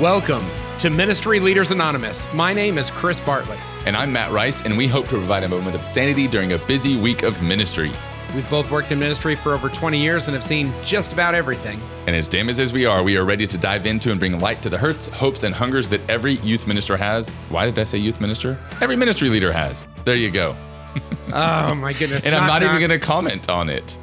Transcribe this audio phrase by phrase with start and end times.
[0.00, 0.46] Welcome
[0.78, 2.26] to Ministry Leaders Anonymous.
[2.32, 3.58] My name is Chris Bartlett.
[3.84, 6.58] And I'm Matt Rice, and we hope to provide a moment of sanity during a
[6.60, 7.92] busy week of ministry.
[8.34, 11.78] We've both worked in ministry for over 20 years and have seen just about everything.
[12.06, 14.62] And as damaged as we are, we are ready to dive into and bring light
[14.62, 17.34] to the hurts, hopes, and hungers that every youth minister has.
[17.50, 18.58] Why did I say youth minister?
[18.80, 19.86] Every ministry leader has.
[20.06, 20.56] There you go.
[21.32, 22.24] Oh my goodness.
[22.24, 23.98] and I'm Knock, not even going to comment on it.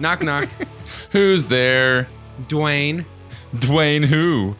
[0.00, 0.48] Knock, knock.
[1.10, 2.08] Who's there?
[2.48, 3.04] Dwayne.
[3.58, 4.56] Dwayne who?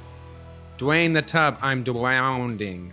[0.78, 1.58] Dwayne the tub.
[1.62, 2.92] I'm drowning.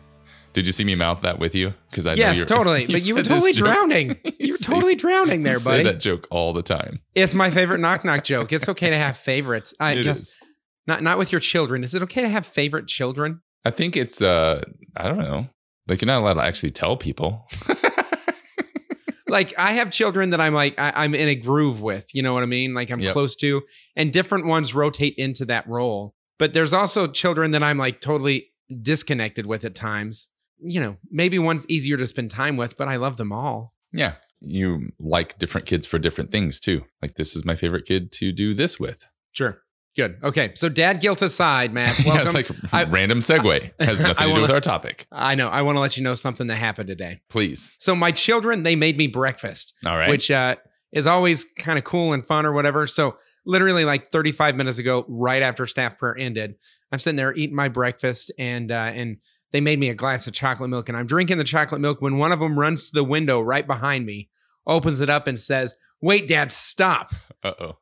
[0.53, 1.73] Did you see me mouth that with you?
[1.89, 2.85] Because I know Yes, totally.
[2.91, 4.17] But you were totally drowning.
[4.39, 5.83] You were say- totally drowning there, buddy.
[5.83, 6.99] that joke all the time.
[7.15, 8.51] It's my favorite knock knock joke.
[8.51, 9.73] It's okay to have favorites.
[9.79, 10.37] I It guess is.
[10.87, 11.83] not not with your children.
[11.83, 13.41] Is it okay to have favorite children?
[13.65, 14.61] I think it's uh
[14.97, 15.47] I don't know.
[15.87, 17.47] Like you're not allowed to actually tell people.
[19.27, 22.13] like I have children that I'm like I, I'm in a groove with.
[22.13, 22.73] You know what I mean?
[22.73, 23.13] Like I'm Yep.
[23.13, 23.61] close to,
[23.95, 26.13] and different ones rotate into that role.
[26.41, 28.47] But there's also children that I'm like totally
[28.81, 30.27] disconnected with at times.
[30.59, 33.75] You know, maybe one's easier to spend time with, but I love them all.
[33.93, 34.15] yeah.
[34.43, 36.83] You like different kids for different things too.
[36.99, 39.07] Like this is my favorite kid to do this with.
[39.33, 39.61] Sure,
[39.95, 40.53] good, okay.
[40.55, 41.99] So dad guilt aside, Matt.
[42.03, 42.35] yeah, Welcome.
[42.35, 43.71] it's like I- random segue.
[43.79, 45.05] Has nothing I to do with our topic.
[45.11, 45.47] I know.
[45.47, 47.21] I want to let you know something that happened today.
[47.29, 47.75] Please.
[47.77, 49.75] So my children, they made me breakfast.
[49.85, 50.09] All right.
[50.09, 50.55] which uh,
[50.91, 52.87] is always kind of cool and fun or whatever.
[52.87, 56.55] So literally like 35 minutes ago, right after staff prayer ended,
[56.91, 59.17] I'm sitting there eating my breakfast and uh, and
[59.51, 62.17] they made me a glass of chocolate milk and I'm drinking the chocolate milk when
[62.17, 64.29] one of them runs to the window right behind me,
[64.65, 67.11] opens it up and says, "Wait, Dad, stop."
[67.43, 67.77] uh oh.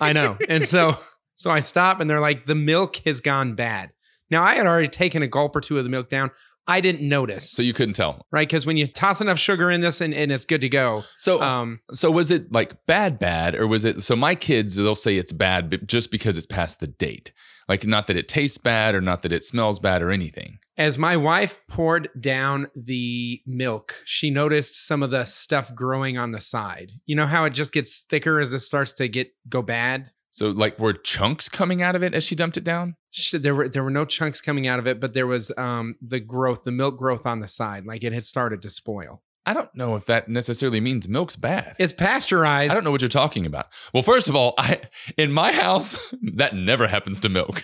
[0.00, 0.98] I know, and so
[1.34, 3.90] so I stop and they're like, "The milk has gone bad."
[4.30, 6.30] Now I had already taken a gulp or two of the milk down.
[6.66, 8.24] I didn't notice, So you couldn't tell.
[8.30, 8.46] right?
[8.46, 11.02] Because when you toss enough sugar in this and, and it's good to go.
[11.18, 14.94] So Um, so was it like bad bad or was it so my kids they'll
[14.94, 17.32] say it's bad but just because it's past the date.
[17.68, 20.58] Like not that it tastes bad or not that it smells bad or anything.
[20.76, 26.32] As my wife poured down the milk, she noticed some of the stuff growing on
[26.32, 26.92] the side.
[27.06, 30.10] You know how it just gets thicker as it starts to get go bad?
[30.32, 32.96] So like were chunks coming out of it as she dumped it down?
[33.32, 36.20] There were there were no chunks coming out of it, but there was um the
[36.20, 39.22] growth, the milk growth on the side, like it had started to spoil.
[39.44, 41.76] I don't know if that necessarily means milk's bad.
[41.78, 42.70] It's pasteurized.
[42.70, 43.66] I don't know what you're talking about.
[43.92, 44.80] Well, first of all, I
[45.18, 45.98] in my house
[46.36, 47.62] that never happens to milk.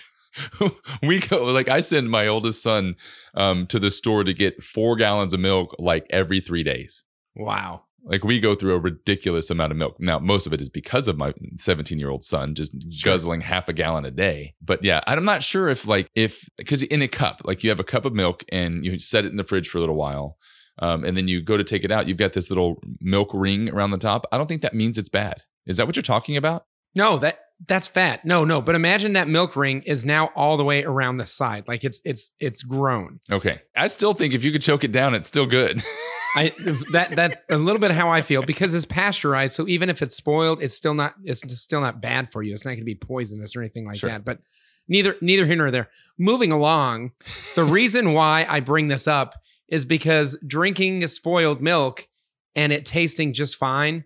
[1.02, 2.96] we go like I send my oldest son
[3.34, 7.02] um, to the store to get four gallons of milk like every three days.
[7.34, 7.84] Wow.
[8.08, 9.96] Like we go through a ridiculous amount of milk.
[10.00, 13.12] Now, most of it is because of my 17 year old son just Sure.
[13.12, 14.54] guzzling half a gallon a day.
[14.62, 17.80] But yeah, I'm not sure if like if because in a cup, like you have
[17.80, 20.36] a cup of milk and you set it in the fridge for a little while.
[20.80, 23.68] Um, and then you go to take it out, you've got this little milk ring
[23.68, 24.26] around the top.
[24.30, 25.42] I don't think that means it's bad.
[25.66, 26.64] Is that what you're talking about?
[26.94, 28.24] No, that that's fat.
[28.24, 28.62] No, no.
[28.62, 32.00] But imagine that milk ring is now all the way around the side, like it's
[32.04, 33.18] it's it's grown.
[33.30, 33.60] Okay.
[33.76, 35.82] I still think if you could choke it down, it's still good.
[36.36, 36.52] I
[36.92, 39.54] that that a little bit how I feel because it's pasteurized.
[39.54, 42.52] So even if it's spoiled, it's still not it's still not bad for you.
[42.54, 44.10] It's not going to be poisonous or anything like Sure.
[44.10, 44.24] that.
[44.24, 44.40] But
[44.88, 45.88] neither neither here nor there.
[46.18, 47.12] Moving along,
[47.54, 49.34] the reason why I bring this up
[49.68, 52.08] is because drinking spoiled milk
[52.54, 54.04] and it tasting just fine.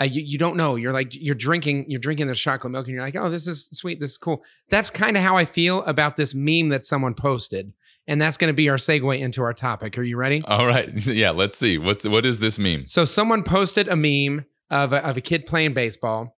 [0.00, 0.76] Uh, you, you don't know.
[0.76, 3.66] You're like you're drinking you're drinking this chocolate milk and you're like, oh, this is
[3.72, 4.00] sweet.
[4.00, 4.42] This is cool.
[4.70, 7.74] That's kind of how I feel about this meme that someone posted,
[8.06, 9.96] and that's going to be our segue into our topic.
[9.98, 10.42] Are you ready?
[10.46, 10.90] All right.
[11.06, 11.30] Yeah.
[11.30, 11.78] Let's see.
[11.78, 12.86] What's what is this meme?
[12.86, 16.36] So someone posted a meme of a, of a kid playing baseball,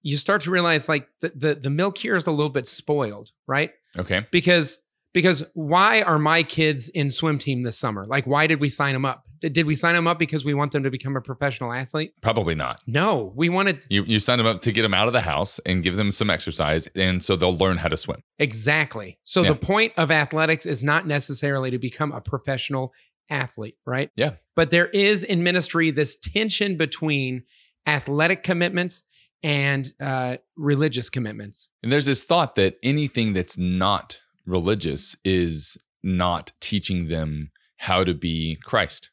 [0.00, 3.30] you start to realize like the, the, the milk here is a little bit spoiled,
[3.46, 3.72] right?
[3.98, 4.26] Okay.
[4.32, 4.78] Because
[5.12, 8.06] because why are my kids in swim team this summer?
[8.06, 9.24] Like, why did we sign them up?
[9.40, 12.12] Did, we sign them up because we want them to become a professional athlete?
[12.20, 12.80] Probably not.
[12.86, 15.58] No, we wanted You you sign them up to get them out of the house
[15.66, 18.22] and give them some exercise, and so they'll learn how to swim.
[18.38, 19.18] Exactly.
[19.24, 19.48] So Yeah.
[19.48, 22.92] the point of athletics is not necessarily to become a professional
[23.28, 24.10] athlete, right?
[24.14, 24.34] Yeah.
[24.54, 27.42] But there is in ministry this tension between
[27.86, 29.02] athletic commitments
[29.42, 31.68] and uh, religious commitments.
[31.82, 38.14] And there's this thought that anything that's not religious is not teaching them how to
[38.14, 39.10] be Christ,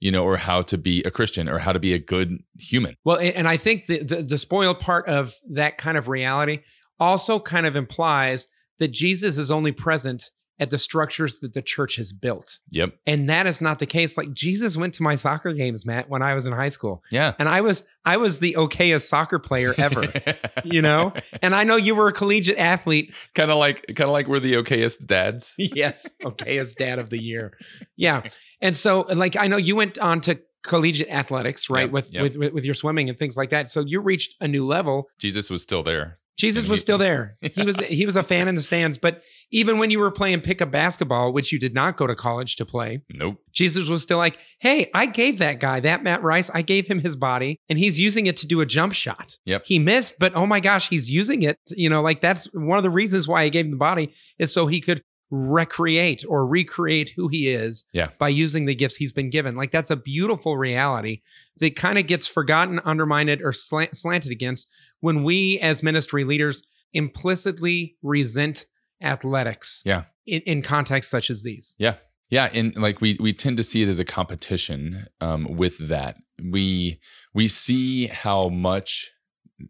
[0.00, 2.96] you know, or how to be a Christian or how to be a good human.
[3.04, 6.60] Well, and I think the, the the spoiled part of that kind of reality
[6.98, 8.48] also kind of implies
[8.78, 12.58] that Jesus is only present at the structures that the church has built.
[12.70, 12.94] Yep.
[13.06, 14.16] And that is not the case.
[14.16, 17.02] Like Jesus went to my soccer games, Matt, when I was in high school.
[17.10, 17.34] Yeah.
[17.38, 20.04] And I was I was the okayest soccer player ever.
[20.64, 21.12] you know?
[21.42, 23.14] And I know you were a collegiate athlete.
[23.34, 25.54] kind of like kind of like we're the okayest dads.
[25.58, 27.56] yes, okayest dad of the year.
[27.96, 28.22] Yeah.
[28.60, 31.82] And so like I know you went on to collegiate athletics, right?
[31.82, 32.22] Yep, with, yep.
[32.22, 33.68] with with with your swimming and things like that.
[33.68, 35.08] So you reached a new level.
[35.18, 36.18] Jesus was still there.
[36.36, 37.36] Jesus was still there.
[37.40, 40.40] He was he was a fan in the stands, but even when you were playing
[40.40, 43.38] pickup basketball, which you did not go to college to play, Nope.
[43.52, 47.00] Jesus was still like, "Hey, I gave that guy, that Matt Rice, I gave him
[47.00, 49.64] his body and he's using it to do a jump shot." Yep.
[49.66, 51.58] He missed, but oh my gosh, he's using it.
[51.70, 54.52] You know, like that's one of the reasons why he gave him the body is
[54.52, 58.10] so he could recreate or recreate who he is Yeah.
[58.18, 59.54] by using the gifts he's been given.
[59.56, 61.22] Like that's a beautiful reality
[61.58, 64.68] that kind of gets forgotten, undermined, or slant, slanted against
[65.00, 66.62] when we as ministry leaders
[66.92, 68.66] implicitly resent
[69.02, 69.82] athletics.
[69.84, 70.04] Yeah.
[70.26, 71.74] In, in contexts such as these.
[71.78, 71.94] Yeah,
[72.30, 76.16] Yeah, and like we we tend to see it as a competition um, with that.
[76.42, 76.98] We
[77.32, 79.12] we see how much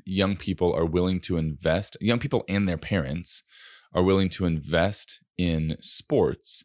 [0.05, 1.97] young people are willing to invest.
[2.00, 3.43] Young people and their parents
[3.94, 6.65] are willing to invest in sports,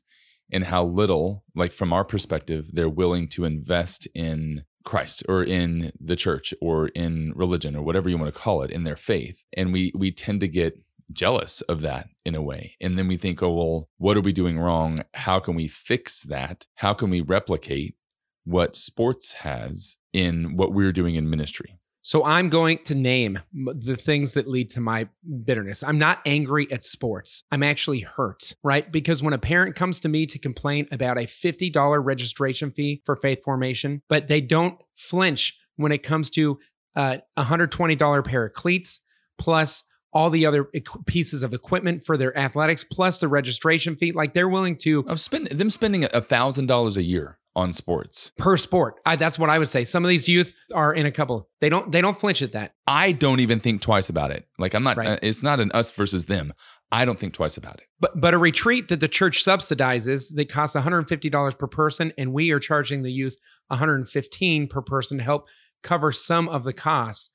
[0.52, 5.92] and how little, like from our perspective, they're willing to invest in Christ or in
[6.00, 9.44] the church or in religion or whatever you want to call it in their faith.
[9.56, 10.80] And we we tend to get
[11.14, 12.76] jealous of that in a way.
[12.82, 15.04] And then we think, oh, well, what are we doing wrong?
[15.14, 16.66] How can we fix that?
[16.76, 17.96] How can we replicate
[18.44, 21.78] what sports has in what we're doing in ministry?
[22.04, 25.08] So I'm going to name the things that lead to my
[25.44, 25.84] bitterness.
[25.84, 27.44] I'm not angry at sports.
[27.52, 28.92] I'm actually hurt, right?
[28.92, 33.16] Because when a parent comes to me to complain about a $50 registration fee for
[33.16, 36.60] faith formation, but they don't flinch when it comes to
[36.96, 39.00] uh, a $120 pair of cleats
[39.38, 39.84] plus
[40.14, 40.66] all the other
[41.06, 45.20] pieces of equipment for their athletics plus the registration fee, like they're willing to Of
[45.20, 48.32] spend them spending a thousand dollars a year on sports.
[48.38, 48.96] per sport.
[49.06, 49.84] I, that's what I would say.
[49.84, 51.50] Some of these youth are in a couple.
[51.60, 51.92] They don't.
[51.92, 52.76] They don't flinch at that.
[52.88, 54.48] I don't even think twice about it.
[54.58, 54.98] Like I'm not.
[54.98, 55.08] Right.
[55.08, 56.54] uh, it's not an us versus them.
[56.94, 57.86] I don't think twice about it.
[58.00, 62.52] But but a retreat that the church subsidizes that costs $150 per person, and we
[62.52, 63.36] are charging the youth
[63.72, 65.48] $115 per person to help
[65.84, 67.30] cover some of the costs.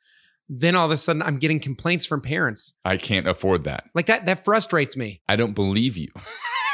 [0.49, 3.85] Then all of a sudden, I'm getting complaints from parents I can't afford that.
[3.95, 4.27] like that.
[4.27, 5.21] That frustrates me.
[5.29, 6.09] I don't believe you.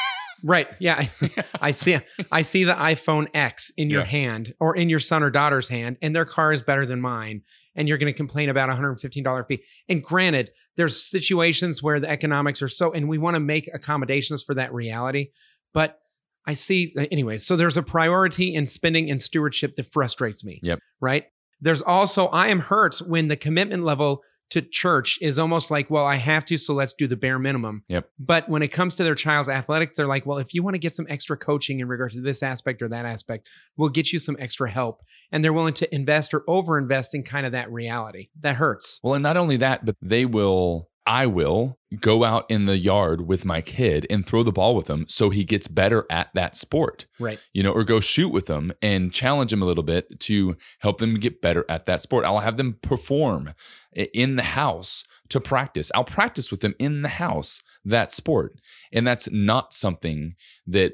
[0.43, 0.69] Right?
[0.81, 1.07] Yeah.
[1.61, 1.99] I, see.
[2.31, 4.07] I see the iPhone X in your Yeah.
[4.07, 7.43] hand or in your son or daughter's hand, and their car is better than mine,
[7.75, 9.63] and you're going to complain about a $115 fee.
[9.89, 14.43] And granted, there's situations where the economics are so, and we want to make accommodations
[14.43, 15.29] for that reality.
[15.73, 15.99] But
[16.47, 20.59] I see, anyway, so there's a priority in spending and stewardship that frustrates me.
[20.63, 20.81] Yep.
[21.01, 21.25] Right.
[21.61, 26.07] There's also, I am hurt when the commitment level to church is almost like, well,
[26.07, 27.85] I have to, so let's do the bare minimum.
[27.89, 28.09] Yep.
[28.19, 30.79] But when it comes to their child's athletics, they're like, well, if you want to
[30.79, 34.19] get some extra coaching in regards to this aspect or that aspect, we'll get you
[34.19, 35.03] some extra help.
[35.31, 38.29] And they're willing to invest or overinvest in kind of that reality.
[38.41, 39.01] That hurts.
[39.03, 43.27] Well, and not only that, but they will, I will go out in the yard
[43.27, 46.55] with my kid and throw the ball with him so he gets better at that
[46.57, 47.41] sport, Right.
[47.53, 50.99] you know, or go shoot with them and challenge him a little bit to help
[50.99, 52.25] them get better at that sport.
[52.25, 53.55] I'll have them perform
[53.95, 55.91] in the house to practice.
[55.95, 58.55] I'll practice with them in the house that sport.
[58.93, 60.35] And that's not something
[60.67, 60.93] that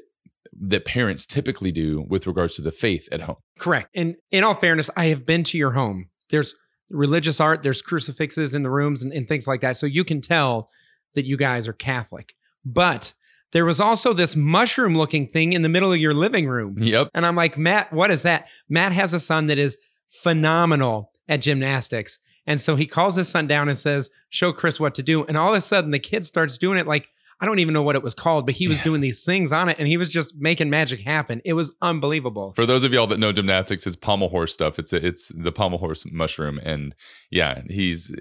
[0.59, 3.35] that parents typically do with regards to the faith at home.
[3.59, 3.89] Correct.
[3.93, 6.09] And in all fairness, I have been to your home.
[6.31, 6.55] There's
[6.89, 9.77] religious art, there's crucifixes in the rooms and, and things like that.
[9.77, 10.69] So you can tell
[11.15, 12.33] that you guys are Catholic.
[12.65, 13.13] But
[13.51, 16.77] there was also this mushroom looking thing in the middle of your living room.
[16.77, 17.09] Yep.
[17.13, 18.47] And I'm like, Matt, what is that?
[18.67, 19.77] Matt has a son that is
[20.07, 22.19] phenomenal at gymnastics.
[22.45, 25.23] And so he calls his son down and says, Show Chris what to do.
[25.25, 27.07] And all of a sudden, the kid starts doing it like,
[27.41, 28.83] I don't even know what it was called, but he was Yeah.
[28.83, 31.41] doing these things on it and he was just making magic happen.
[31.45, 32.53] It was unbelievable.
[32.53, 34.77] For those of y'all that know gymnastics, it's pommel horse stuff.
[34.77, 36.93] It's it's the pommel horse mushroom, and
[37.31, 38.11] yeah, he's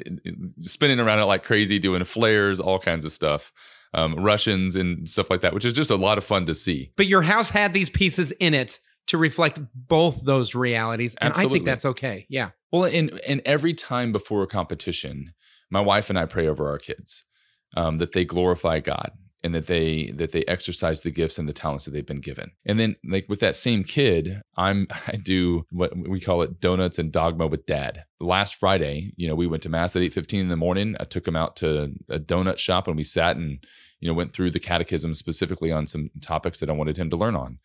[0.60, 3.52] spinning around it like crazy, doing flares, all kinds of stuff,
[3.94, 6.92] um, Russians and stuff like that, which is just a lot of fun to see.
[6.96, 11.14] But your house had these pieces in it to reflect both those realities.
[11.20, 12.26] And I think that's okay.
[12.28, 12.50] Yeah.
[12.70, 15.32] Well, and and every time before a competition,
[15.70, 17.24] my wife and I pray over our kids
[17.76, 19.12] um, that they glorify God
[19.44, 22.52] and that they that they exercise the gifts and the talents that they've been given.
[22.66, 26.98] And then, like with that same kid, I'm I do what we call it donuts
[26.98, 28.04] and dogma with dad.
[28.20, 30.96] Last Friday, you know, we went to mass at eight fifteen in the morning.
[30.98, 33.64] I took him out to a donut shop and we sat and
[34.00, 37.16] you know went through the catechism specifically on some topics that I wanted him to
[37.16, 37.58] learn on.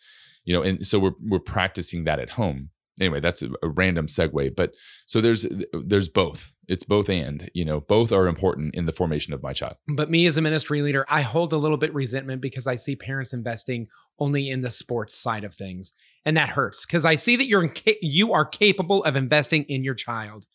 [0.46, 2.70] You know, and so we're we're practicing that at home
[3.00, 4.56] anyway, that's a, random segue.
[4.56, 4.74] But
[5.06, 6.52] so there's there's both.
[6.68, 9.76] It's both and you know both are important in the formation of my child.
[9.88, 12.96] But me as a ministry leader, I hold a little bit resentment because I see
[12.96, 13.88] parents investing
[14.20, 15.92] only in the sports side of things,
[16.26, 17.70] and that hurts because I see that you're
[18.02, 20.46] you are capable of investing in your child.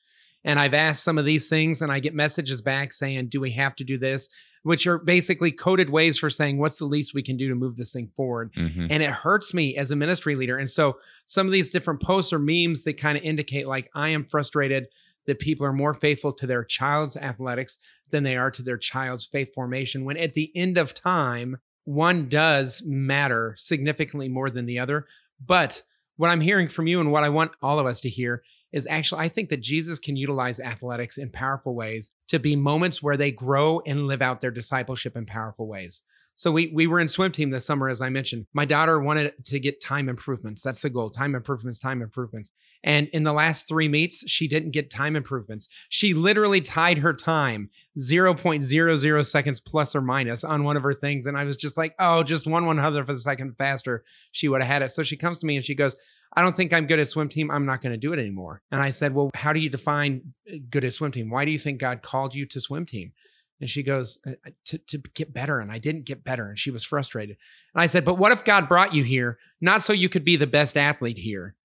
[0.44, 3.50] And I've asked some of these things, and I get messages back saying, "Do we
[3.52, 4.28] have to do this?"
[4.62, 7.76] Which are basically coded ways for saying, "What's the least we can do to move
[7.76, 8.86] this thing forward?" Mhm.
[8.90, 10.56] and it hurts me as a ministry leader.
[10.56, 14.10] And so some of these different posts or memes that kind of indicate like I
[14.10, 14.86] am frustrated
[15.26, 17.78] that people are more faithful to their child's athletics
[18.10, 20.04] than they are to their child's faith formation.
[20.04, 25.06] When at the end of time, one does matter significantly more than the other.
[25.44, 25.82] But
[26.16, 28.86] what I'm hearing from you and what I want all of us to hear is
[28.88, 33.16] actually, I think that Jesus can utilize athletics in powerful ways to be moments where
[33.16, 36.02] they grow and live out their discipleship in powerful ways.
[36.38, 38.46] So we we were in swim team this summer, as I mentioned.
[38.52, 40.62] My daughter wanted to get time improvements.
[40.62, 42.52] That's the goal: time improvements, time improvements.
[42.84, 45.66] And in the last three meets, she didn't get time improvements.
[45.88, 51.26] She literally tied her time 0.00 seconds plus or minus on one of her things.
[51.26, 54.46] And I was just like, oh, just one one hundredth of a second faster, she
[54.46, 54.92] would have had it.
[54.92, 55.96] So she comes to me and she goes,
[56.34, 57.50] I don't think I'm good at swim team.
[57.50, 58.62] I'm not going to do it anymore.
[58.70, 61.30] And I said, Well, how do you define uh, good at swim team?
[61.30, 63.12] Why do you think God called you to swim team?
[63.60, 65.58] And she goes, "Uh, to, to get better.
[65.58, 66.48] And I didn't get better.
[66.48, 67.36] And she was frustrated.
[67.74, 70.36] And I said, But what if God brought you here, not so you could be
[70.36, 71.56] the best athlete here,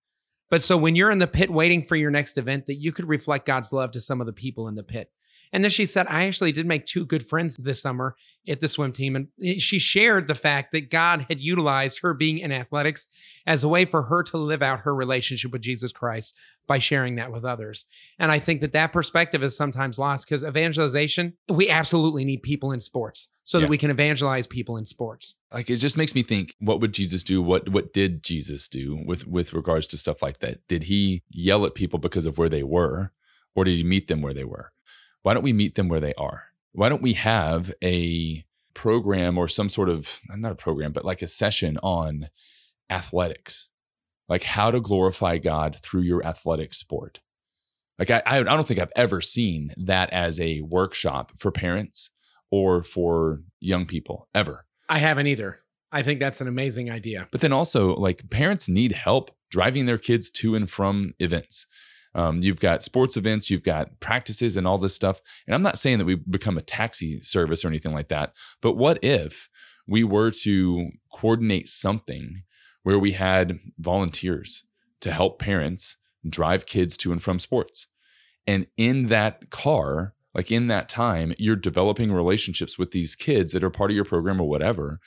[0.49, 3.09] but so when you're in the pit waiting for your next event, that you could
[3.09, 5.11] reflect God's love to some of the people in the pit?
[5.53, 8.15] And then she said, I actually did make two good friends this summer
[8.47, 9.15] at the swim team.
[9.15, 13.05] And eh, she shared the fact that God had utilized her being in athletics
[13.45, 16.33] as a way for her to live out her relationship with Jesus Christ
[16.67, 17.85] by sharing that with others.
[18.17, 22.71] And I think that that perspective is sometimes lost because evangelization, we absolutely need people
[22.71, 23.63] in sports so Yeah.
[23.65, 25.35] that we can evangelize people in sports.
[25.53, 29.03] like it just makes me think what would jesus do what what did jesus do
[29.05, 32.49] with with regards to stuff like that did he yell at people because of where
[32.49, 33.11] they were
[33.53, 34.71] or did he meet them where they were
[35.23, 39.47] why don't we meet them where they are why don't we have a program or
[39.47, 42.29] some sort of not a program but like a session on
[42.89, 43.69] athletics
[44.29, 47.19] like how to glorify god through your athletic sport
[47.99, 52.11] like i i don't think i've ever seen that as a workshop for parents
[52.51, 55.59] or for young people ever I haven't either.
[55.91, 57.27] I think that's an amazing idea.
[57.31, 61.67] but then also, like parents need help driving their kids to and from events.
[62.15, 65.21] Um, you've got sports events, you've got practices, and all this stuff.
[65.47, 68.33] And I'm not saying that we become a taxi service or anything like that.
[68.61, 69.49] But what if
[69.87, 72.43] we were to coordinate something
[72.83, 74.63] where we had volunteers
[75.01, 77.87] to help parents drive kids to and from sports?
[78.45, 83.63] And in that car, like in that time, you're developing relationships with these kids that
[83.63, 84.99] are part of your program or whatever.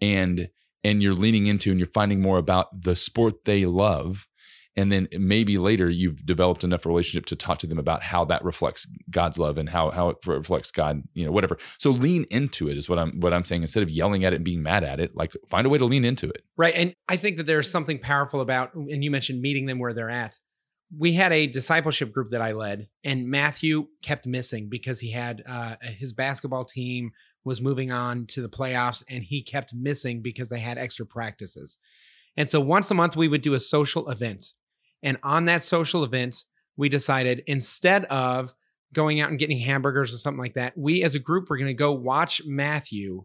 [0.00, 0.50] And
[0.82, 4.28] and you're leaning into and you're finding more about the sport they love.
[4.76, 8.44] And then maybe later you've developed enough relationship to talk to them about how that
[8.44, 11.58] reflects God's love and how how it reflects God, you know, whatever.
[11.78, 13.62] So lean into it is what I'm what I'm saying.
[13.62, 15.84] Instead of yelling at it and being mad at it, like find a way to
[15.84, 16.44] lean into it.
[16.56, 16.74] Right.
[16.74, 20.10] And I think that there's something powerful about, and you mentioned meeting them where they're
[20.10, 20.38] at.
[20.96, 25.42] We had a discipleship group that I led, and Matthew kept missing because he had
[25.48, 27.12] uh, his basketball team
[27.44, 31.78] was moving on to the playoffs, and he kept missing because they had extra practices.
[32.36, 34.52] And so once a month, we would do a social event.
[35.02, 36.44] And on that social event,
[36.76, 38.54] we decided instead of
[38.92, 41.68] going out and getting hamburgers or something like that, we as a group were going
[41.68, 43.24] to go watch Matthew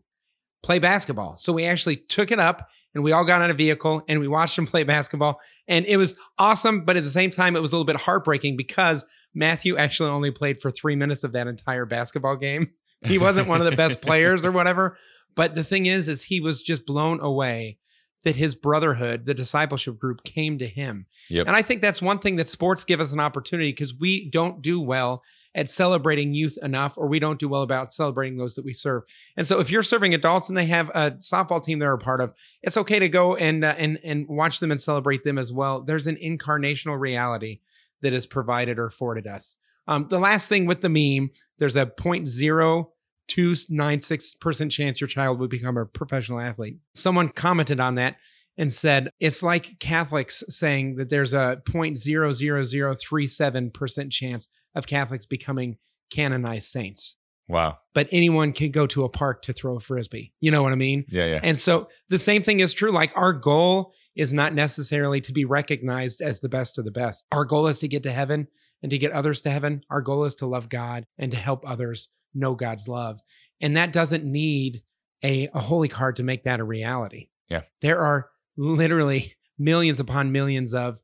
[0.61, 1.37] play basketball.
[1.37, 4.27] So we actually took it up and we all got on a vehicle and we
[4.27, 5.39] watched him play basketball.
[5.67, 6.85] And it was awesome.
[6.85, 10.31] But at the same time, it was a little bit heartbreaking because Matthew actually only
[10.31, 12.71] played for three minutes of that entire basketball game.
[13.03, 14.97] He wasn't one of the best players or whatever.
[15.35, 17.77] But the thing is, is he was just blown away
[18.25, 21.05] that his brotherhood, the discipleship group, came to him.
[21.29, 21.47] Yep.
[21.47, 24.61] And I think that's one thing that sports give us an opportunity because we don't
[24.61, 28.65] do well at celebrating youth enough, or we don't do well about celebrating those that
[28.65, 29.03] we serve.
[29.37, 32.19] And so, if you're serving adults and they have a softball team they're a part
[32.19, 35.53] of, it's okay to go and uh, and and watch them and celebrate them as
[35.53, 35.81] well.
[35.81, 37.59] There's an incarnational reality
[38.01, 39.55] that is provided or afforded us.
[39.87, 41.29] Um, the last thing with the meme,
[41.59, 42.91] there's a point zero
[43.27, 46.77] two nine six percent chance your child would become a professional athlete.
[46.93, 48.17] Someone commented on that
[48.57, 53.71] and said it's like Catholics saying that there's a point zero zero zero three seven
[53.71, 55.77] percent chance of Catholics becoming
[56.09, 57.15] canonized saints.
[57.47, 57.77] Wow.
[57.93, 60.33] But anyone can go to a park to throw a frisbee.
[60.39, 61.05] You know what I mean?
[61.09, 61.39] Yeah, yeah.
[61.43, 62.91] And so the same thing is true.
[62.91, 67.25] Like our goal is not necessarily to be recognized as the best of the best.
[67.31, 68.47] Our goal is to get to heaven
[68.81, 69.81] and to get others to heaven.
[69.89, 73.21] Our goal is to love God and to help others know God's love.
[73.61, 74.81] And that doesn't need
[75.23, 77.29] a, a holy card to make that a reality.
[77.49, 77.61] Yeah.
[77.81, 80.99] There are literally millions upon millions of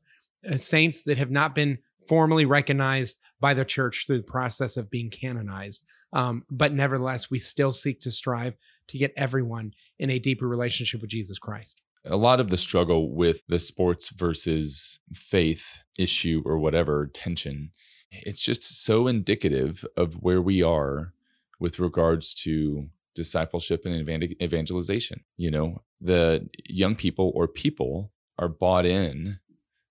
[0.48, 4.90] uh, saints that have not been formally recognized by the church through the process of
[4.90, 5.84] being canonized.
[6.12, 8.56] Um, but nevertheless, we still seek to strive
[8.88, 11.80] to get everyone in a deeper relationship with Jesus Christ.
[12.04, 17.70] A lot of the struggle with the sports versus faith issue or whatever tension,
[18.10, 21.14] it's just so indicative of where we are
[21.60, 23.94] with regards to discipleship and
[24.42, 25.20] evangelization.
[25.36, 29.38] You know, the young people or people are bought in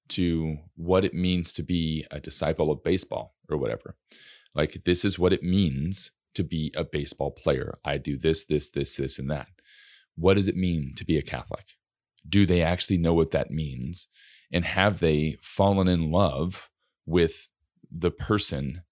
[0.09, 3.95] to what it means to be a disciple of baseball or whatever.
[4.53, 7.77] Like, this is what it means to be a baseball player.
[7.83, 9.47] I do this, this, this, this, and that.
[10.15, 11.77] What does it mean to be a Catholic?
[12.27, 14.07] Do they actually know what that means?
[14.51, 16.69] And have they fallen in love
[17.05, 17.49] with
[17.91, 18.83] the person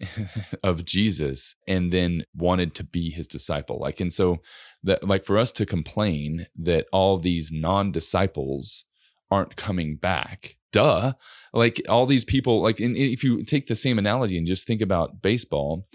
[0.62, 3.78] of Jesus and then wanted to be his disciple.
[3.78, 4.38] Like, and so
[4.82, 8.84] that, like, for us to complain that all these non disciples
[9.30, 11.12] aren't coming back, duh.
[11.52, 14.82] Like, all these people, like, in, if you take the same analogy and just think
[14.82, 15.86] about baseball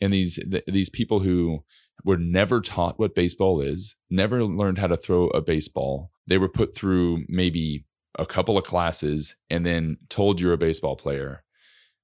[0.00, 1.64] and these, th- these people who
[2.04, 6.48] were never taught what baseball is, never learned how to throw a baseball, they were
[6.48, 7.84] put through maybe
[8.16, 11.42] a couple of classes and then told you're a baseball player.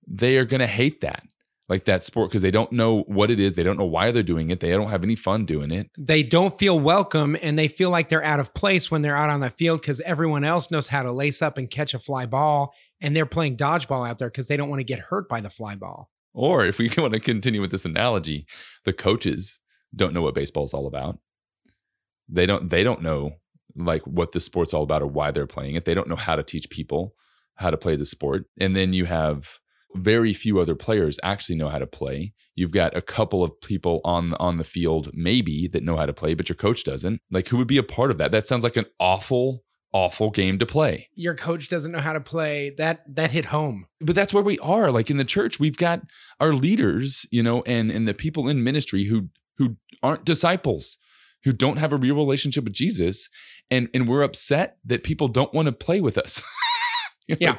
[0.06, 1.22] They are going to hate that
[1.68, 3.54] like that sport because they don't know what it is.
[3.54, 4.61] They don't know why they're doing it.
[4.61, 5.90] They don't have any fun doing it.
[5.97, 9.30] They don't feel welcome and they feel like they're out of place when they're out
[9.30, 12.26] on the field because everyone else knows how to lace up and catch a fly
[12.26, 15.40] ball and they're playing dodgeball out there because they don't want to get hurt by
[15.40, 16.11] the fly ball.
[16.35, 18.47] Or if we want to continue with this analogy,
[18.85, 19.61] the coaches
[19.94, 21.18] don't know what baseball is all about.
[22.28, 23.37] They don't they don't know
[23.76, 25.85] like what the sport's all about or why they're playing it.
[25.85, 27.14] They don't know how to teach people
[27.56, 28.47] how to play the sport.
[28.59, 29.61] And then you have
[29.94, 32.34] very few other players actually know how to play.
[32.54, 36.12] You've got a couple of people on on the field maybe that know how to
[36.12, 37.20] play, but your coach doesn't.
[37.30, 38.32] Like who would be a part of that?
[38.32, 41.08] That sounds like an awful awful game to play.
[41.14, 42.74] Your coach doesn't know how to play.
[42.76, 43.86] That that hit home.
[44.00, 44.90] But that's where we are.
[44.90, 46.02] Like in the church, we've got
[46.40, 50.99] our leaders, you know, and and the people in ministry who who aren't disciples,
[51.45, 53.30] who don't have a real relationship with Jesus,
[53.71, 56.42] and and we're upset that people don't want to play with us.
[57.41, 57.56] yeah.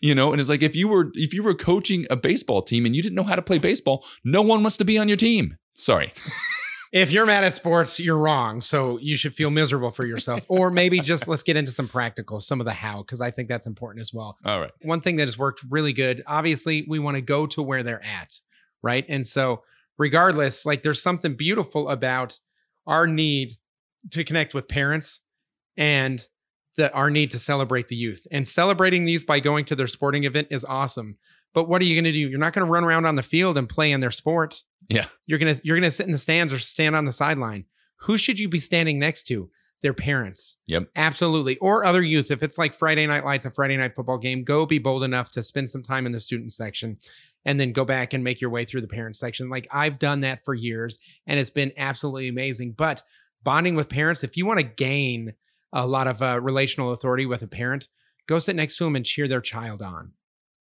[0.00, 2.84] you know, and it's like if you were if you were coaching a baseball team
[2.84, 5.16] and you didn't know how to play baseball, no one wants to be on your
[5.16, 5.56] team.
[5.74, 6.12] Sorry.
[6.92, 8.60] if you're mad at sports, you're wrong.
[8.60, 10.44] So you should feel miserable for yourself.
[10.48, 13.48] or maybe just let's get into some practical, some of the how, because I think
[13.48, 14.36] that's important as well.
[14.44, 14.70] All right.
[14.82, 18.04] One thing that has worked really good, obviously, we want to go to where they're
[18.04, 18.40] at,
[18.82, 19.04] right?
[19.08, 19.62] And so,
[19.98, 22.38] regardless, like there's something beautiful about
[22.86, 23.54] our need
[24.12, 25.20] to connect with parents
[25.76, 26.26] and
[26.76, 28.26] that our need to celebrate the youth.
[28.30, 31.16] And celebrating the youth by going to their sporting event is awesome.
[31.54, 32.18] But what are you going to do?
[32.18, 34.62] You're not going to run around on the field and play in their sport.
[34.88, 35.06] Yeah.
[35.26, 37.64] You're going to you're going to sit in the stands or stand on the sideline.
[38.00, 39.50] Who should you be standing next to?
[39.82, 40.56] Their parents.
[40.66, 40.88] Yep.
[40.96, 41.58] Absolutely.
[41.58, 42.30] Or other youth.
[42.30, 45.30] If it's like Friday night lights, a Friday night football game, go be bold enough
[45.32, 46.96] to spend some time in the student section
[47.44, 49.50] and then go back and make your way through the parent section.
[49.50, 52.72] Like I've done that for years and it's been absolutely amazing.
[52.72, 53.02] But
[53.44, 55.34] bonding with parents, if you want to gain
[55.72, 57.88] a lot of uh, relational authority with a parent,
[58.26, 60.12] go sit next to them and cheer their child on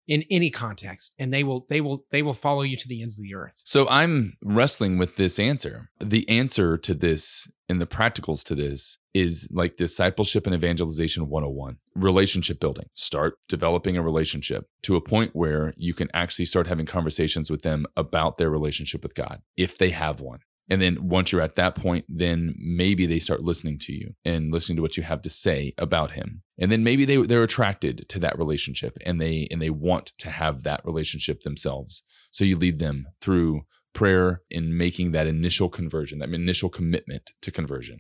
[0.08, 3.18] in any context and they will they will they will follow you to the ends
[3.18, 3.62] of the earth.
[3.64, 5.90] So i'm wrestling with this answer.
[6.00, 11.78] The answer to this and the practicals to this is like discipleship and evangelization 101
[11.96, 12.86] relationship building.
[12.94, 17.64] Start developing a relationship to a point where you can actually start having conversations with
[17.64, 21.56] them about their relationship with god if they have one and then once you're at
[21.56, 25.22] that point, then maybe they start listening to you and listening to what you have
[25.22, 26.42] to say about him.
[26.58, 30.30] And then maybe they they're attracted to that relationship and they and they want to
[30.30, 32.04] have that relationship themselves.
[32.32, 37.52] So you lead them through prayer in making that initial conversion, that initial commitment to
[37.52, 38.00] conversion.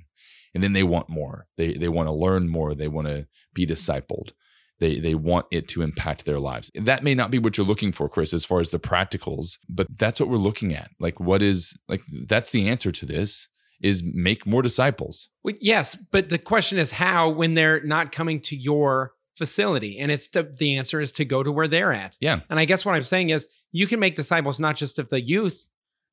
[0.53, 1.47] And then they want more.
[1.57, 2.73] They they want to learn more.
[2.73, 4.31] They want to be discipled.
[4.79, 6.71] They they want it to impact their lives.
[6.75, 9.87] That may not be what you're looking for, Chris, as far as the practicals, but
[9.97, 10.89] that's what we're looking at.
[10.99, 13.47] Like what is like that's the answer to this
[13.81, 15.29] is make more disciples.
[15.43, 20.11] Well, yes, but the question is how when they're not coming to your facility and
[20.11, 22.15] it's to, the answer is to go to where they're at.
[22.21, 22.39] Yeah.
[22.49, 25.19] And I guess what I'm saying is you can make disciples not just of the
[25.19, 25.67] youth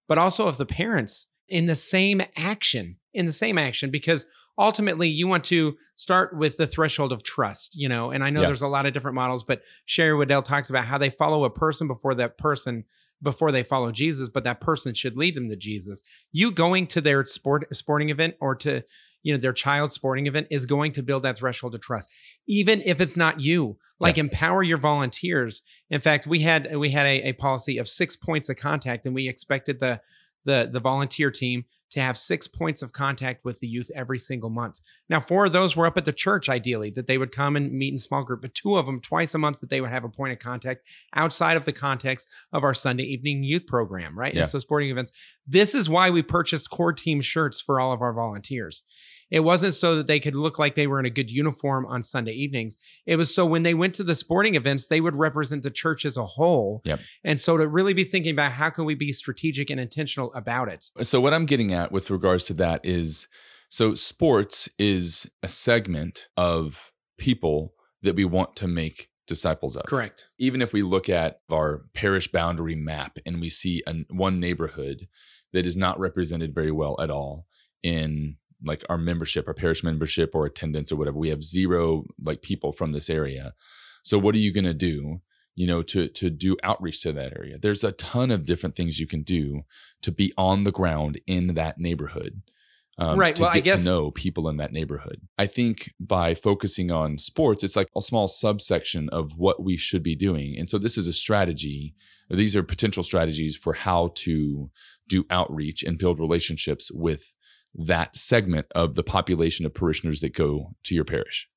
[0.09, 4.27] but also of the parents in the same action, in the same action because
[4.59, 8.11] ultimately you want to start with the threshold of trust, you know.
[8.11, 8.49] And I know yeah.
[8.49, 11.51] there's a lot of different models, but Sherry Weddell talks about how they follow a
[11.51, 12.85] person before that person
[13.23, 16.03] before they follow Jesus, but that person should lead them to Jesus.
[16.33, 18.83] You going to their sport sporting event or to
[19.23, 22.09] you know their child's sporting event is going to build that threshold of trust
[22.49, 24.25] even if it's not you like yeah.
[24.25, 28.49] empower your volunteers in fact we had we had a, a policy of six points
[28.49, 30.01] of contact and we expected the
[30.45, 34.49] the the volunteer team to have six points of contact with the youth every single
[34.49, 34.81] month.
[35.11, 37.71] Now, four of those were up at the church, ideally, that they would come and
[37.71, 40.05] meet in small group, but two of them twice a month that they would have
[40.05, 44.33] a point of contact outside of the context of our Sunday evening youth program, right?
[44.33, 44.41] Yeah.
[44.41, 45.13] And so sporting events.
[45.47, 48.83] This is why we purchased core team shirts for all of our volunteers.
[49.33, 52.03] It wasn't so that they could look like they were in a good uniform on
[52.03, 52.77] Sunday evenings.
[53.07, 56.05] It was so when they went to the sporting events, they would represent the church
[56.05, 56.83] as a whole.
[56.85, 57.01] Yep.
[57.25, 60.69] And so to really be thinking about how can we be strategic and intentional about
[60.69, 60.91] it.
[61.01, 63.27] So what I'm getting at with regards to that is
[63.71, 69.87] so sports is a segment of people that we want to make disciples of.
[69.87, 70.27] Correct.
[70.39, 75.09] Even if we look at our parish boundary map and we see an, one neighborhood
[75.55, 77.47] that is not represented very well at all
[77.83, 82.43] in like our membership, our parish membership or attendance or whatever, we have zero like
[82.43, 83.55] people from this area.
[84.03, 85.21] So what are you going to do?
[85.55, 87.59] You know, to to do outreach to that area.
[87.59, 89.63] There's a ton of different things you can do
[90.01, 92.41] to be on the ground in that neighborhood.
[92.99, 95.21] Um, Right, To well, I guess- to know people in that neighborhood.
[95.39, 100.03] I think by focusing on sports, it's like a small subsection of what we should
[100.03, 100.57] be doing.
[100.59, 101.95] And so this is a strategy.
[102.31, 104.71] These are potential strategies for how to
[105.09, 107.35] do outreach and build relationships with
[107.75, 111.49] that segment of the population of parishioners that go to your parish.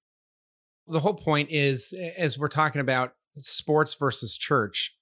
[0.88, 4.95] the whole point is as we're talking about sports versus church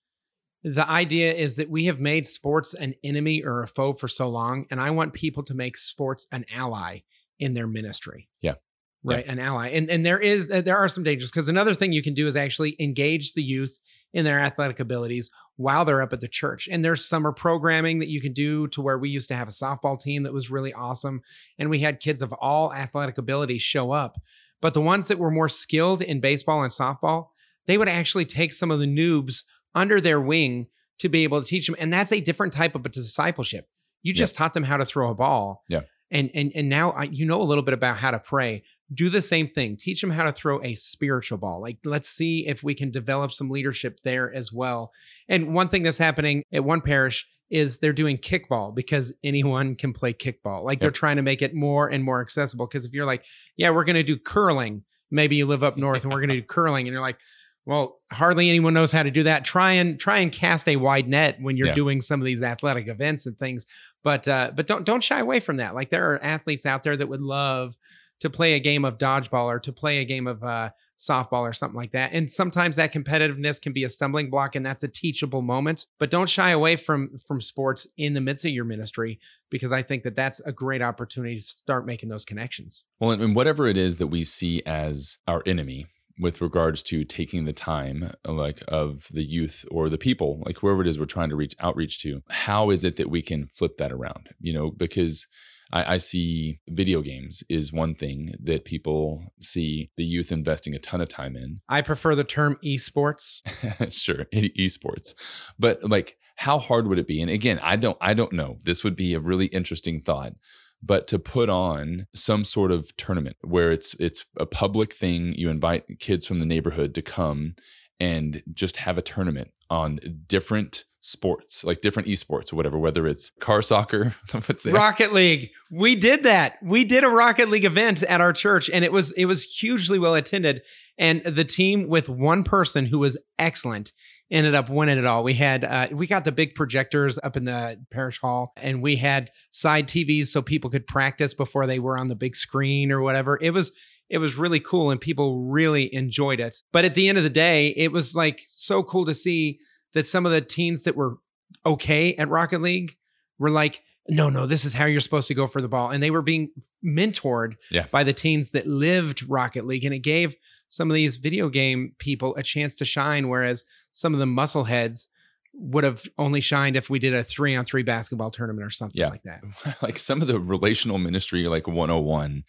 [0.64, 4.28] the idea is that we have made sports an enemy or a foe for so
[4.30, 7.00] long and i want people to make sports an ally
[7.38, 8.56] in their ministry Yeah.
[9.04, 12.02] right an ally and and there is there are some dangers because another thing you
[12.02, 13.78] can do is actually engage the youth
[14.14, 18.10] in their athletic abilities while they're up at the church and there's summer programming that
[18.10, 20.74] you can do to where we used to have a softball team that was really
[20.74, 21.22] awesome
[21.58, 24.18] and we had kids of all athletic abilities show up
[24.64, 27.28] but the ones that were more skilled in baseball and softball,
[27.68, 29.44] they would actually take some of the noobs
[29.76, 30.68] under their wing
[31.00, 31.76] to be able to teach them.
[31.78, 33.68] And that's a different type of discipleship.
[34.04, 35.66] You just taught them how to throw a ball.
[35.68, 35.82] Yeah.
[36.12, 38.64] And and and now I, you know a little bit about how to pray.
[38.94, 39.78] Do the same thing.
[39.78, 41.62] Teach them how to throw a spiritual ball.
[41.62, 44.92] Like let's see if we can develop some leadership there as well.
[45.30, 49.94] And one thing that's happening at one parish is they're doing kickball because anyone can
[49.94, 50.64] play kickball.
[50.64, 52.66] Like they're trying to make it more and more accessible.
[52.68, 53.24] Because if you're like,
[53.58, 54.84] yeah, we're going to do curling.
[55.12, 57.20] Maybe you live up north and we're going to do curling, and you're like,
[57.66, 59.46] well, hardly anyone knows how to do that.
[59.46, 61.76] Try and try and cast a wide net when you're Yeah.
[61.76, 63.66] doing some of these athletic events and things.
[64.04, 65.74] But uh, but don't don't shy away from that.
[65.76, 67.78] Like there are athletes out there that would love
[68.24, 71.52] to play a game of dodgeball or to play a game of uh, softball or
[71.52, 72.14] something like that.
[72.14, 75.88] And sometimes that competitiveness can be a stumbling block, and that's a teachable moment.
[76.00, 79.82] But don't shy away from from sports in the midst of your ministry because I
[79.82, 82.86] think that that's a great opportunity to start making those connections.
[83.02, 87.44] Well, and- whatever it is that we see as our enemy with regards to taking
[87.44, 91.30] the time like of the youth or the people, like whoever it is we're trying
[91.30, 94.30] to reach outreach to, how is it that we can flip that around?
[94.40, 95.28] You know, because
[95.74, 100.80] I, I see video games is one thing that people see the youth investing a
[100.80, 101.60] ton of time in.
[101.68, 103.42] I prefer the term esports.
[103.92, 105.14] sure esports
[105.60, 108.84] but like how hard would it be and again i don't i don't know this
[108.84, 110.34] would be a really interesting thought
[110.82, 115.50] but to put on some sort of tournament where it's it's a public thing you
[115.50, 117.56] invite kids from the neighborhood to come
[118.00, 123.30] and just have a tournament on different sports like different esports or whatever whether it's
[123.42, 125.50] car soccer what's Rocket League.
[125.70, 126.58] We did that.
[126.64, 130.00] We did a Rocket League event at our church and it was it was hugely
[130.00, 130.62] well attended
[130.98, 133.92] and the team with one person who was excellent
[134.32, 135.24] ended up winning it all.
[135.24, 138.96] We had uh, we got the big projectors up in the parish hall and we
[138.96, 143.02] had side TVs so people could practice before they were on the big screen or
[143.02, 143.38] whatever.
[143.42, 143.72] It was
[144.10, 146.58] it was really cool and people really enjoyed it.
[146.72, 149.60] But at the end of the day, it was like so cool to see
[149.94, 151.18] that some of the teens that were
[151.66, 152.96] okay at Rocket League
[153.40, 155.90] were like, no, no, this is how you're supposed to go for the ball.
[155.90, 156.50] And they were being
[156.86, 157.86] mentored Yeah.
[157.92, 159.86] by the teens that lived Rocket League.
[159.86, 160.36] And it gave
[160.68, 164.66] some of these video game people a chance to shine, whereas some of the muscle
[164.66, 165.08] heads
[165.54, 169.00] would have only shined if we did a three on three basketball tournament or something
[169.00, 169.10] Yeah.
[169.10, 169.44] like that.
[169.82, 172.44] like some of the relational ministry like 101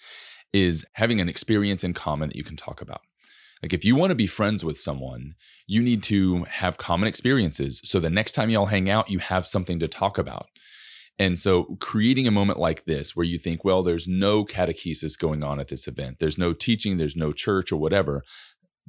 [0.52, 3.02] is having an experience in common that you can talk about
[3.64, 5.35] like if you want to be friends with someone
[5.66, 9.46] you need to have common experiences so the next time y'all hang out you have
[9.46, 10.46] something to talk about.
[11.18, 15.42] And so creating a moment like this where you think well there's no catechesis going
[15.42, 16.18] on at this event.
[16.20, 18.22] There's no teaching there's no church or whatever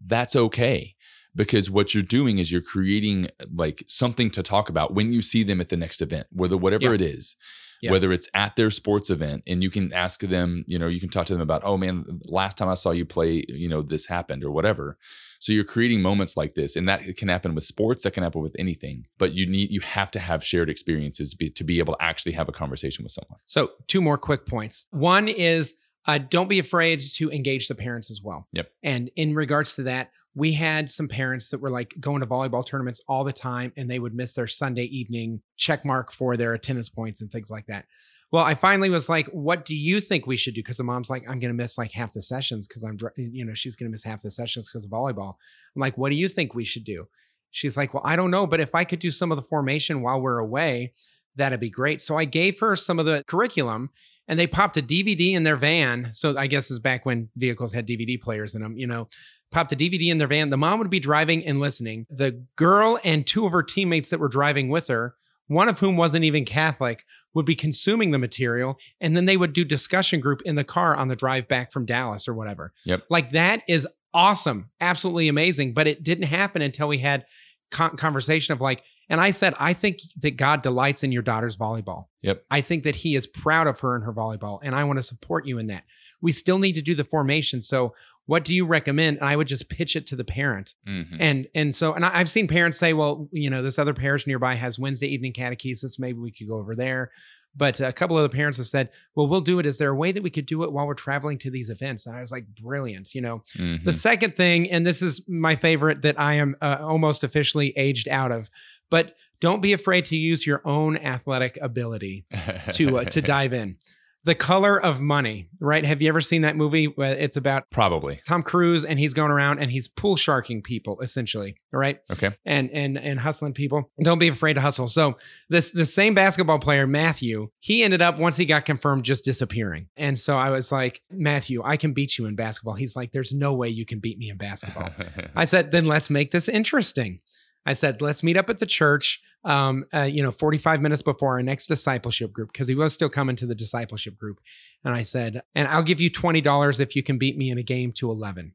[0.06, 0.94] that's okay
[1.34, 5.44] because what you're doing is you're creating like something to talk about when you see
[5.44, 6.96] them at the next event whether whatever Yeah.
[6.96, 7.38] it is
[7.82, 7.92] Yes.
[7.92, 11.10] whether it's at their sports event and you can ask them, you know, you can
[11.10, 14.08] talk to them about, oh man, last time I saw you play, you know, this
[14.08, 14.98] happened or whatever.
[15.40, 18.04] So you're creating moments like this, and that can happen with sports.
[18.04, 19.06] That can happen with anything.
[19.18, 22.04] But you need, you have to have shared experiences to be to be able to
[22.04, 23.40] actually have a conversation with someone.
[23.46, 24.86] So, two more quick points.
[24.92, 25.74] One is
[26.08, 28.48] uh, don't be afraid to engage the parents as well.
[28.54, 28.70] Yep.
[28.84, 32.66] And in regards to that, we had some parents that were like going to volleyball
[32.66, 36.54] tournaments all the time and they would miss their Sunday evening check mark for their
[36.54, 37.86] attendance points and things like that.
[38.32, 40.62] Well, I finally was like, what do you think we should do?
[40.62, 43.46] Because the mom's like, I'm going to miss like half the sessions because I'm, you
[43.46, 45.34] know, she's going to miss half the sessions because of volleyball.
[45.76, 47.08] I'm like, what do you think we should do?
[47.52, 50.02] She's like, well, I don't know, but if I could do some of the formation
[50.02, 50.92] while we're away,
[51.38, 52.02] that'd be great.
[52.02, 53.92] So I gave her some of the curriculum
[54.28, 56.10] and they popped a DVD in their van.
[56.12, 59.08] So I guess it's back when vehicles had DVD players in them, you know,
[59.52, 60.50] popped a DVD in their van.
[60.50, 62.06] The mom would be driving and listening.
[62.10, 65.16] The girl and two of her teammates that were driving with her,
[65.48, 68.78] one of whom wasn't even Catholic, would be consuming the material.
[69.00, 71.86] And then they would do discussion group in the car on the drive back from
[71.86, 72.74] Dallas or whatever.
[72.86, 73.04] Yep.
[73.10, 75.74] Like that is awesome, absolutely amazing.
[75.74, 77.26] But it didn't happen until we had
[77.72, 81.56] con- conversation of like, and I said, I think that God delights in your daughter's
[81.58, 82.06] volleyball.
[82.24, 82.44] Yep.
[82.50, 85.04] I think that He is proud of her and her volleyball, and I want to
[85.04, 85.84] support you in that.
[86.22, 87.62] We still need to do the formation.
[87.62, 87.94] So,
[88.28, 89.18] what do you recommend?
[89.18, 90.74] And I would just pitch it to the parent.
[90.88, 91.18] Mhm.
[91.20, 94.26] And and so, and I- I've seen parents say, well, you know, this other parish
[94.26, 96.00] nearby has Wednesday evening catechesis.
[96.00, 97.12] Maybe we could go over there.
[97.58, 99.66] But a couple of the parents have said, well, we'll do it.
[99.66, 102.06] Is there a way that we could do it while we're traveling to these events?
[102.06, 103.16] And I was like, brilliant.
[103.16, 103.84] You know, Mhm.
[103.84, 108.08] the second thing, and this is my favorite that I am uh, almost officially aged
[108.10, 108.50] out of,
[108.90, 112.26] but don't be afraid to use your own athletic ability
[112.74, 113.78] to uh, to dive in.
[114.26, 115.86] The color of money, right?
[115.86, 116.94] Have you ever seen that movie?
[116.98, 118.20] It's about Probably.
[118.28, 122.00] Tom Cruise and he's going around and he's pool sharking people, essentially, right?
[122.12, 122.32] Okay.
[122.44, 123.92] and and and hustling people.
[124.02, 124.88] Don't be afraid to hustle.
[124.88, 125.18] So
[125.50, 129.88] this the same basketball player Matthew, he ended up once he got confirmed just disappearing.
[129.96, 132.74] And so I was like, Matthew, I can beat you in basketball.
[132.74, 134.90] He's like, there's no way you can beat me in basketball.
[135.36, 137.20] I said, then let's make this interesting.
[137.66, 141.34] I said, let's meet up at the church, um, uh, you know, 45 minutes before
[141.34, 144.40] our next discipleship group, because he was still coming to the discipleship group.
[144.84, 147.64] And I said, and I'll give you $20 if you can beat me in a
[147.64, 148.54] game to 11.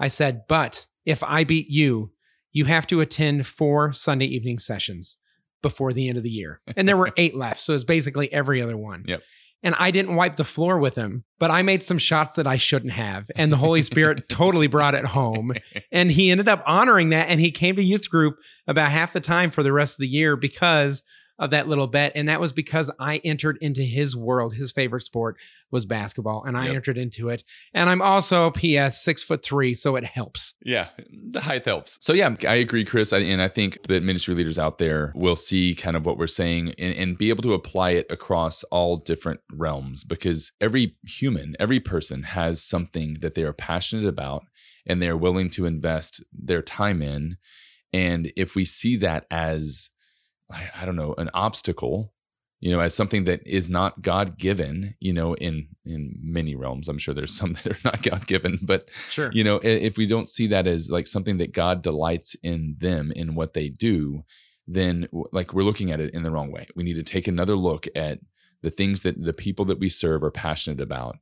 [0.00, 2.12] I said, but if I beat you,
[2.52, 5.16] you have to attend four Sunday evening sessions
[5.62, 6.60] before the end of the year.
[6.76, 7.60] And there were eight left.
[7.60, 9.04] So it's basically every other one.
[9.06, 9.22] Yep.
[9.62, 12.56] And I didn't wipe the floor with him, but I made some shots that I
[12.56, 13.28] shouldn't have.
[13.34, 15.52] And the Holy Spirit totally brought it home.
[15.90, 17.28] And he ended up honoring that.
[17.28, 18.36] And he came to youth group
[18.68, 21.02] about half the time for the rest of the year because
[21.38, 22.12] of that little bet.
[22.14, 24.54] And that was because I entered into his world.
[24.54, 25.36] His favorite sport
[25.70, 26.44] was basketball.
[26.44, 26.74] And I Yep.
[26.74, 27.44] entered into it.
[27.72, 30.54] And I'm also PS six foot three, so it helps.
[30.64, 30.88] Yeah,
[31.30, 31.98] the height helps.
[32.00, 35.74] So yeah, I agree, Chris, and I think that ministry leaders out there will see
[35.74, 39.40] kind of what we're saying and, and be able to apply it across all different
[39.52, 44.44] realms because every human, every person has something that they are passionate about
[44.86, 47.36] and they're willing to invest their time in.
[47.92, 49.90] And if we see that as,
[50.50, 52.12] I I don't know, an obstacle,
[52.60, 56.88] you know, as something that is not God given, you know, in in many realms.
[56.88, 59.30] I'm sure there's some that are not God given, but Sure.
[59.32, 63.12] you know if we don't see that as like something that god delights in them
[63.14, 64.22] in what they do
[64.66, 67.54] then like we're looking at it in the wrong way we need to take another
[67.56, 68.18] look at
[68.62, 71.16] the things that the people that we serve are passionate about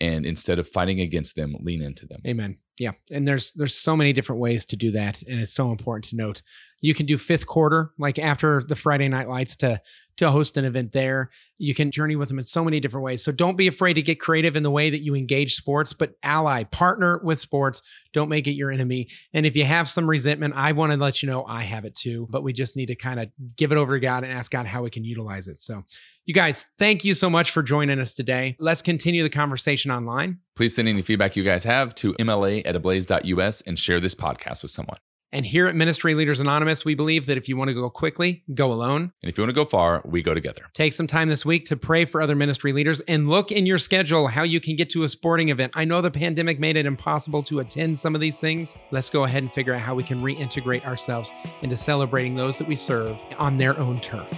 [0.00, 2.58] and instead of fighting against them lean into them Amen.
[2.78, 2.92] Yeah.
[3.12, 5.22] And there's there's so many different ways to do that.
[5.22, 6.42] And it's so important to note.
[6.80, 9.80] You can do fifth quarter, like after the Friday night lights to
[10.16, 11.30] to host an event there.
[11.58, 13.22] You can journey with them in so many different ways.
[13.22, 16.14] So don't be afraid to get creative in the way that you engage sports, but
[16.22, 17.80] ally, partner with sports.
[18.12, 19.08] Don't make it your enemy.
[19.32, 21.94] And if you have some resentment, I want to let you know I have it
[21.94, 22.26] too.
[22.30, 24.66] But we just need to kind of give it over to God and ask God
[24.66, 25.58] how we can utilize it.
[25.58, 25.84] So
[26.26, 28.56] you guys, thank you so much for joining us today.
[28.58, 30.38] Let's continue the conversation online.
[30.56, 34.62] Please send any feedback you guys have to mla at ablaze.us and share this podcast
[34.62, 34.98] with someone
[35.32, 38.44] And here at Ministry Leaders Anonymous, we believe that if you want to go quickly,
[38.54, 39.10] go alone.
[39.22, 41.64] and if you want to go far we go together Take some time this week
[41.70, 44.90] to pray for other ministry leaders and look in your schedule how you can get
[44.90, 45.72] to a sporting event.
[45.74, 48.76] I know the pandemic made it impossible to attend some of these things.
[48.92, 52.68] Let's go ahead and figure out how we can reintegrate ourselves into celebrating those that
[52.68, 54.28] we serve on their own turf.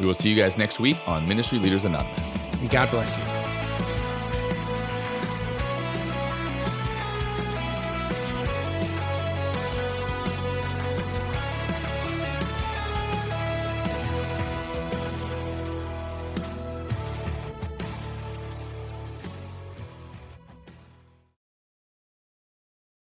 [0.00, 3.39] we will see you guys next week on ministry leaders anonymous And God bless you.